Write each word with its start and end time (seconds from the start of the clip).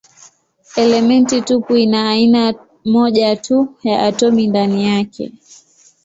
Elementi 0.75 1.41
tupu 1.41 1.75
ina 1.77 2.09
aina 2.09 2.53
moja 2.85 3.35
tu 3.35 3.75
ya 3.83 4.05
atomi 4.05 4.47
ndani 4.47 4.85
yake. 4.87 5.31